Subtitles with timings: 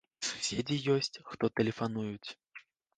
[0.21, 2.29] І суседзі ёсць, хто тэлефануюць.